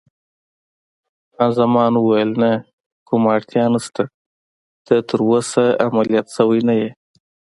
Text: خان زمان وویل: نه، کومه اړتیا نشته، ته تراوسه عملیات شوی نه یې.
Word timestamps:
خان 1.33 1.49
زمان 1.59 1.91
وویل: 1.97 2.31
نه، 2.41 2.51
کومه 3.07 3.29
اړتیا 3.35 3.65
نشته، 3.73 4.03
ته 4.85 4.93
تراوسه 5.09 5.63
عملیات 5.85 6.27
شوی 6.35 6.59
نه 6.67 6.73
یې. 6.79 6.89